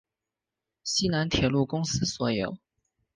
[0.83, 2.57] 西南铁路公司所有。